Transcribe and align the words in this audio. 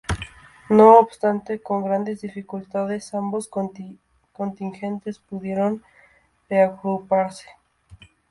No 0.71 0.97
obstante, 0.97 1.59
con 1.61 1.83
grandes 1.83 2.21
dificultades 2.21 3.13
ambos 3.13 3.47
contingentes 3.47 5.19
pudieron 5.19 5.83
reagruparse. 6.49 7.45